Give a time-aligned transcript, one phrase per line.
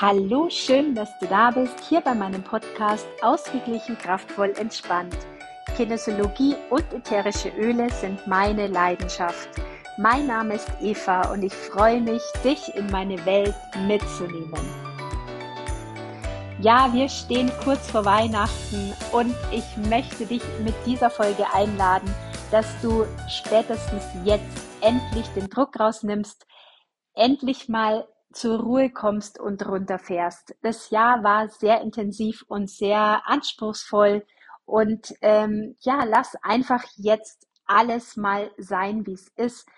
[0.00, 5.16] Hallo, schön, dass du da bist, hier bei meinem Podcast Ausgeglichen, kraftvoll, entspannt.
[5.76, 9.50] Kinesiologie und ätherische Öle sind meine Leidenschaft.
[9.96, 13.54] Mein Name ist Eva und ich freue mich, dich in meine Welt
[13.86, 14.60] mitzunehmen.
[16.58, 22.12] Ja, wir stehen kurz vor Weihnachten und ich möchte dich mit dieser Folge einladen,
[22.50, 26.44] dass du spätestens jetzt endlich den Druck rausnimmst,
[27.14, 30.56] endlich mal zur Ruhe kommst und runterfährst.
[30.62, 34.26] Das Jahr war sehr intensiv und sehr anspruchsvoll
[34.64, 39.68] und ähm, ja, lass einfach jetzt alles mal sein, wie es ist.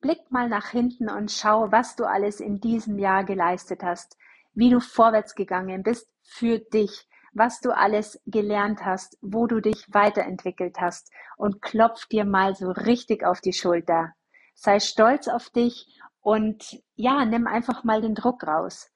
[0.00, 4.16] Blick mal nach hinten und schau, was du alles in diesem Jahr geleistet hast,
[4.52, 9.86] wie du vorwärts gegangen bist für dich, was du alles gelernt hast, wo du dich
[9.92, 14.12] weiterentwickelt hast und klopf dir mal so richtig auf die Schulter.
[14.54, 15.88] Sei stolz auf dich
[16.24, 18.90] und ja, nimm einfach mal den Druck raus.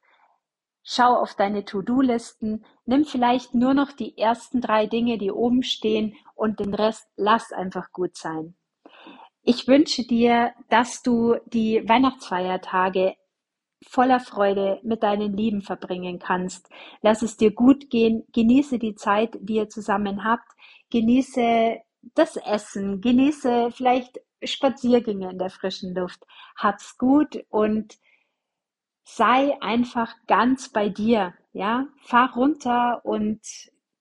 [0.82, 6.16] Schau auf deine To-Do-Listen, nimm vielleicht nur noch die ersten drei Dinge, die oben stehen
[6.34, 8.56] und den Rest lass einfach gut sein.
[9.42, 13.14] Ich wünsche dir, dass du die Weihnachtsfeiertage
[13.86, 16.70] voller Freude mit deinen Lieben verbringen kannst.
[17.02, 20.50] Lass es dir gut gehen, genieße die Zeit, die ihr zusammen habt,
[20.90, 21.76] genieße
[22.14, 26.24] das Essen, genieße vielleicht Spaziergänge in der frischen Luft.
[26.56, 27.98] Hab's gut und
[29.04, 31.34] sei einfach ganz bei dir.
[31.52, 33.40] Ja, fahr runter und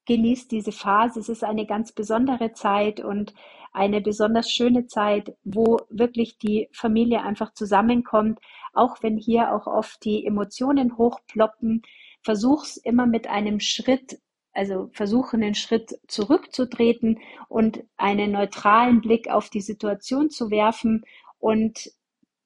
[0.05, 1.19] genieß diese Phase.
[1.19, 3.33] Es ist eine ganz besondere Zeit und
[3.73, 8.39] eine besonders schöne Zeit, wo wirklich die Familie einfach zusammenkommt,
[8.73, 11.83] auch wenn hier auch oft die Emotionen hochploppen.
[12.21, 14.19] Versuch's immer mit einem Schritt
[14.58, 21.05] also versuchen, einen Schritt zurückzutreten und einen neutralen Blick auf die Situation zu werfen
[21.39, 21.91] und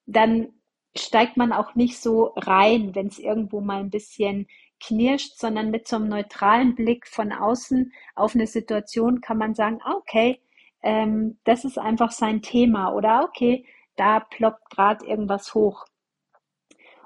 [0.06, 0.50] dann
[0.96, 4.48] steigt man auch nicht so rein, wenn es irgendwo mal ein bisschen
[4.82, 9.80] knirscht, sondern mit so einem neutralen Blick von außen auf eine Situation kann man sagen,
[9.84, 10.42] ah, okay,
[10.84, 13.66] ähm, das ist einfach sein Thema oder okay,
[13.96, 15.86] da ploppt gerade irgendwas hoch.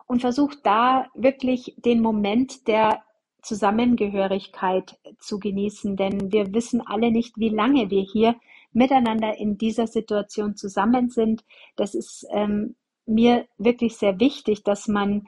[0.07, 3.05] Und versucht da wirklich den Moment der
[3.45, 8.35] Zusammengehörigkeit zu genießen, denn wir wissen alle nicht, wie lange wir hier
[8.73, 11.45] miteinander in dieser Situation zusammen sind.
[11.75, 12.75] Das ist ähm,
[13.06, 15.28] mir wirklich sehr wichtig, dass man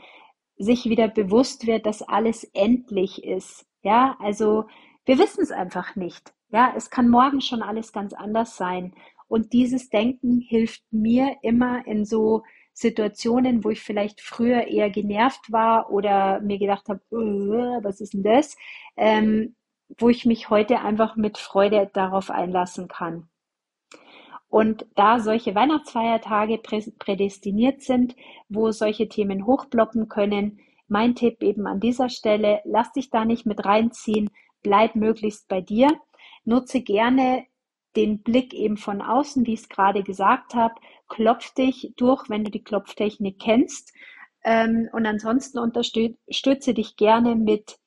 [0.57, 3.65] sich wieder bewusst wird, dass alles endlich ist.
[3.83, 4.65] Ja, also
[5.05, 6.33] wir wissen es einfach nicht.
[6.49, 8.93] Ja, es kann morgen schon alles ganz anders sein.
[9.27, 12.43] Und dieses Denken hilft mir immer in so
[12.77, 18.13] Situationen, wo ich vielleicht früher eher genervt war oder mir gedacht habe, uh, was ist
[18.13, 18.55] denn das?
[18.95, 19.55] Ähm,
[19.97, 23.29] wo ich mich heute einfach mit Freude darauf einlassen kann.
[24.47, 28.15] Und da solche Weihnachtsfeiertage prädestiniert sind,
[28.47, 33.47] wo solche Themen hochploppen können, mein Tipp eben an dieser Stelle, lass dich da nicht
[33.47, 34.29] mit reinziehen,
[34.61, 35.89] bleib möglichst bei dir,
[36.45, 37.47] nutze gerne
[37.95, 40.75] den Blick eben von außen, wie ich es gerade gesagt habe,
[41.07, 43.93] klopf dich durch, wenn du die Klopftechnik kennst.
[44.43, 47.77] Ähm, und ansonsten unterstütze dich gerne mit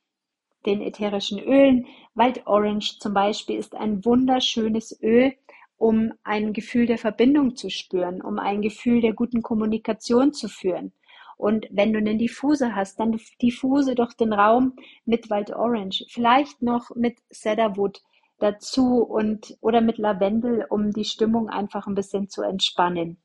[0.66, 1.86] den ätherischen Ölen.
[2.14, 5.34] Wild Orange zum Beispiel ist ein wunderschönes Öl,
[5.76, 10.92] um ein Gefühl der Verbindung zu spüren, um ein Gefühl der guten Kommunikation zu führen.
[11.38, 14.74] Und wenn du einen Diffuser hast, dann diffuse doch den Raum
[15.06, 18.02] mit Wild Orange, vielleicht noch mit Cedarwood
[18.40, 23.22] dazu und oder mit Lavendel, um die Stimmung einfach ein bisschen zu entspannen.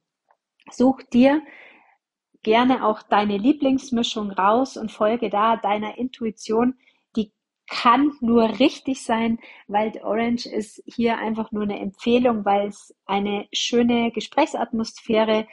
[0.71, 1.41] Such dir
[2.43, 6.75] gerne auch deine Lieblingsmischung raus und folge da deiner Intuition.
[7.15, 7.31] Die
[7.67, 9.39] kann nur richtig sein.
[9.67, 15.47] Wild Orange ist hier einfach nur eine Empfehlung, weil es eine schöne Gesprächsatmosphäre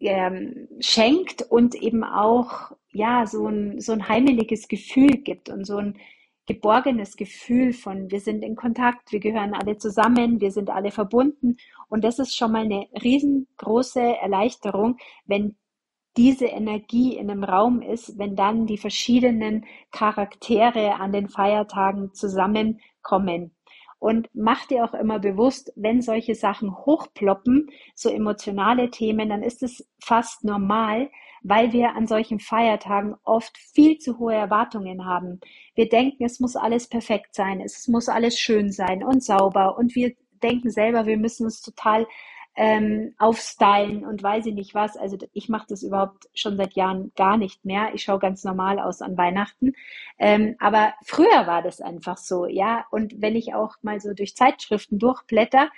[0.00, 5.78] ähm, schenkt und eben auch ja so ein, so ein heimeliges Gefühl gibt und so
[5.78, 5.98] ein
[6.46, 11.56] geborgenes Gefühl von, wir sind in Kontakt, wir gehören alle zusammen, wir sind alle verbunden.
[11.88, 15.56] Und das ist schon mal eine riesengroße Erleichterung, wenn
[16.16, 23.54] diese Energie in einem Raum ist, wenn dann die verschiedenen Charaktere an den Feiertagen zusammenkommen.
[24.02, 29.62] Und mach dir auch immer bewusst, wenn solche Sachen hochploppen, so emotionale Themen, dann ist
[29.62, 31.08] es fast normal,
[31.44, 35.38] weil wir an solchen Feiertagen oft viel zu hohe Erwartungen haben.
[35.76, 39.94] Wir denken, es muss alles perfekt sein, es muss alles schön sein und sauber und
[39.94, 40.12] wir
[40.42, 42.08] denken selber, wir müssen es total
[42.54, 44.96] ähm, aufstylen und weiß ich nicht was.
[44.96, 47.94] Also ich mache das überhaupt schon seit Jahren gar nicht mehr.
[47.94, 49.72] Ich schaue ganz normal aus an Weihnachten.
[50.18, 52.84] Ähm, aber früher war das einfach so, ja.
[52.90, 55.70] Und wenn ich auch mal so durch Zeitschriften durchblätter,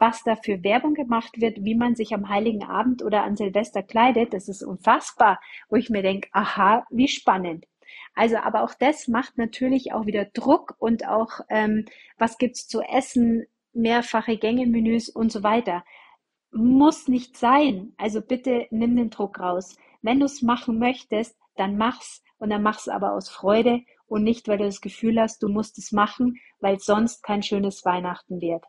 [0.00, 3.82] was da für Werbung gemacht wird, wie man sich am Heiligen Abend oder an Silvester
[3.82, 4.32] kleidet.
[4.32, 5.38] Das ist unfassbar,
[5.68, 7.66] wo ich mir denke, aha, wie spannend.
[8.14, 11.84] Also, aber auch das macht natürlich auch wieder Druck und auch, ähm,
[12.18, 15.84] was gibt's zu essen, mehrfache Gänge-Menüs und so weiter.
[16.52, 17.92] Muss nicht sein.
[17.96, 19.76] Also bitte nimm den Druck raus.
[20.02, 24.48] Wenn du es machen möchtest, dann mach's und dann mach's aber aus Freude und nicht,
[24.48, 28.64] weil du das Gefühl hast, du musst es machen, weil sonst kein schönes Weihnachten wird.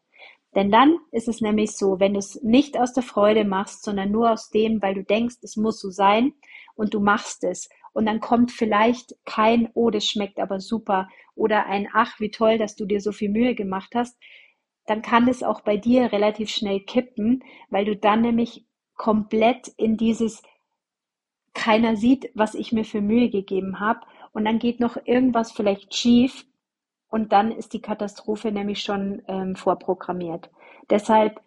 [0.53, 4.11] Denn dann ist es nämlich so, wenn du es nicht aus der Freude machst, sondern
[4.11, 6.33] nur aus dem, weil du denkst, es muss so sein
[6.75, 7.69] und du machst es.
[7.93, 12.57] Und dann kommt vielleicht kein, oh, das schmeckt aber super oder ein, ach, wie toll,
[12.57, 14.17] dass du dir so viel Mühe gemacht hast,
[14.85, 19.97] dann kann es auch bei dir relativ schnell kippen, weil du dann nämlich komplett in
[19.97, 20.41] dieses
[21.53, 24.01] keiner sieht, was ich mir für Mühe gegeben habe
[24.31, 26.45] und dann geht noch irgendwas vielleicht schief
[27.09, 30.49] und dann ist die Katastrophe nämlich schon ähm, vorprogrammiert.
[30.89, 31.41] Deshalb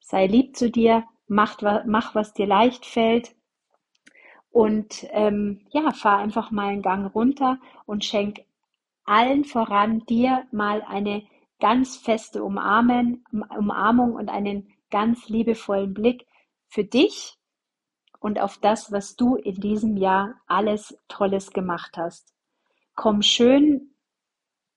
[0.00, 3.34] sei lieb zu dir, mach, mach was dir leicht fällt
[4.50, 8.40] und ähm, ja, fahr einfach mal einen Gang runter und schenk
[9.04, 11.24] allen voran dir mal eine
[11.64, 16.26] ganz feste Umarmen, Umarmung und einen ganz liebevollen Blick
[16.68, 17.38] für dich
[18.20, 22.34] und auf das, was du in diesem Jahr alles Tolles gemacht hast.
[22.94, 23.94] Komm schön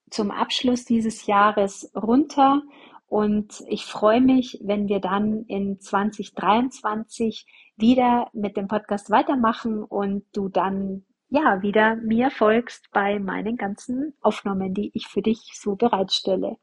[0.08, 2.62] zum Abschluss dieses Jahres runter
[3.06, 7.44] und ich freue mich, wenn wir dann in 2023
[7.76, 14.14] wieder mit dem Podcast weitermachen und du dann ja wieder mir folgst bei meinen ganzen
[14.22, 16.56] Aufnahmen, die ich für dich so bereitstelle.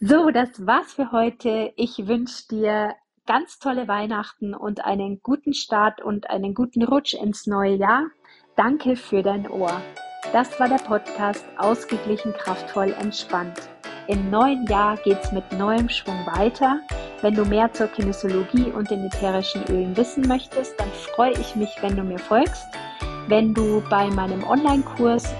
[0.00, 1.72] So, das war's für heute.
[1.76, 2.94] Ich wünsche dir
[3.26, 8.06] ganz tolle Weihnachten und einen guten Start und einen guten Rutsch ins neue Jahr.
[8.56, 9.80] Danke für dein Ohr.
[10.32, 13.68] Das war der Podcast Ausgeglichen, kraftvoll, entspannt.
[14.08, 16.80] Im neuen Jahr geht's mit neuem Schwung weiter.
[17.20, 21.70] Wenn du mehr zur Kinesiologie und den ätherischen Ölen wissen möchtest, dann freue ich mich,
[21.82, 22.66] wenn du mir folgst.
[23.28, 25.32] Wenn du bei meinem Online-Kurs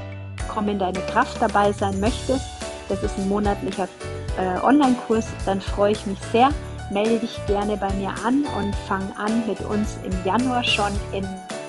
[0.52, 2.44] Komm in deine Kraft dabei sein möchtest,
[2.88, 3.88] das ist ein monatlicher
[4.36, 6.50] äh, Online-Kurs, dann freue ich mich sehr.
[6.90, 11.24] Melde dich gerne bei mir an und fang an, mit uns im Januar schon in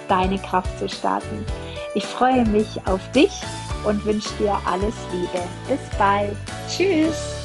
[0.08, 1.46] deine Kraft zu starten.
[1.94, 3.32] Ich freue mich auf dich
[3.86, 5.44] und wünsche dir alles Liebe.
[5.68, 6.36] Bis bald.
[6.68, 7.41] Tschüss.